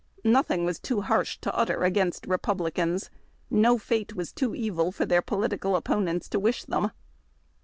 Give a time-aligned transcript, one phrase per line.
[0.25, 3.11] Nothing was too harsh to utter against Republicans.
[3.51, 6.89] No fate was too evil for their political opponents to wish them.